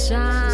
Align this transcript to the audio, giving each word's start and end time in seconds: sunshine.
sunshine. 0.00 0.49